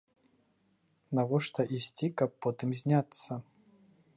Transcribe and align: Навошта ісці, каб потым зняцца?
Навошта 1.19 1.61
ісці, 1.81 2.09
каб 2.23 2.29
потым 2.47 2.69
зняцца? 2.81 3.31